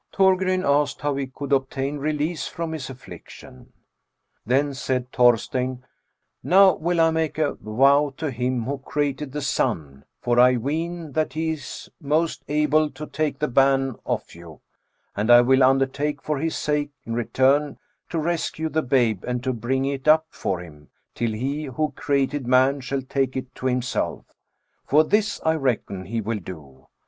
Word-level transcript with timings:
*' 0.09 0.11
Thorir 0.15 0.65
asked 0.65 1.01
how 1.01 1.13
be 1.13 1.27
could 1.27 1.53
obtain 1.53 1.99
release 1.99 2.47
from 2.47 2.71
his 2.71 2.85
aflBiction.... 2.87 3.67
Then 4.43 4.73
said 4.73 5.11
Thorsteinn, 5.11 5.83
*Now 6.41 6.73
will 6.73 6.99
I 6.99 7.11
make 7.11 7.37
a 7.37 7.53
vow 7.53 8.11
to 8.17 8.31
Him 8.31 8.63
who 8.63 8.79
created 8.79 9.31
the 9.31 9.43
sun, 9.43 10.03
for 10.19 10.39
I 10.39 10.57
ween 10.57 11.11
that 11.11 11.33
he 11.33 11.51
is 11.51 11.87
most 12.01 12.43
able 12.47 12.89
to 12.89 13.05
take 13.05 13.37
the 13.37 13.47
ban 13.47 13.95
off 14.03 14.35
you, 14.35 14.61
and 15.15 15.29
I 15.29 15.41
will 15.41 15.61
undertake 15.61 16.23
for 16.23 16.39
His 16.39 16.55
sake, 16.55 16.89
in 17.03 17.13
return, 17.13 17.77
to 18.09 18.17
rescue 18.17 18.69
the 18.69 18.81
babe 18.81 19.23
and 19.27 19.43
to 19.43 19.53
bring 19.53 19.85
it 19.85 20.07
up 20.07 20.25
for 20.31 20.61
him, 20.61 20.89
till 21.13 21.33
He 21.33 21.65
who 21.65 21.91
created 21.95 22.47
man 22.47 22.79
shall 22.81 23.03
take 23.03 23.37
it 23.37 23.53
to 23.53 23.67
Himself— 23.67 24.25
for 24.89 25.03
this 25.03 25.39
I 25.45 25.53
reckon 25.57 26.05
He 26.05 26.21
will 26.21 26.39
do 26.39 26.87